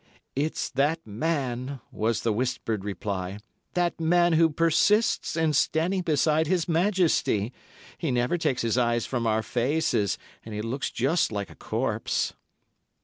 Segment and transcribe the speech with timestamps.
[0.35, 3.37] "It's that man," was the whispered reply,
[3.75, 7.53] "that man who persists in standing beside His Majesty.
[7.99, 12.33] He never takes his eyes from our faces, and he looks just like a corpse."